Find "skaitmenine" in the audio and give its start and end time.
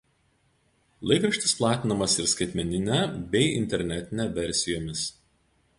2.33-2.99